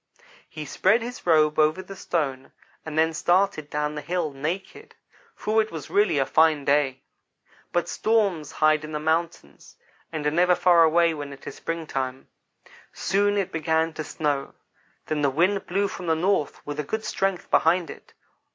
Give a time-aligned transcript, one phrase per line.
[0.49, 2.51] "He spread his robe over the stone,
[2.83, 4.95] and then started down the hill, naked,
[5.35, 7.03] for it was really a fine day.
[7.71, 9.75] But storms hide in the mountains,
[10.11, 12.29] and are never far away when it is springtime.
[12.91, 14.55] Soon it began to snow
[15.05, 18.13] then the wind blew from the north with a good strength behind it.